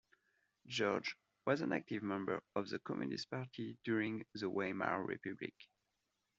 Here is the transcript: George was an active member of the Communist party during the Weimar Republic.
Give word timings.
George 0.65 1.15
was 1.45 1.61
an 1.61 1.71
active 1.73 2.01
member 2.01 2.41
of 2.55 2.67
the 2.69 2.79
Communist 2.79 3.29
party 3.29 3.77
during 3.83 4.25
the 4.33 4.49
Weimar 4.49 5.03
Republic. 5.03 5.53